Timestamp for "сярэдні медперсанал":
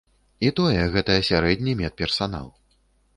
1.29-2.47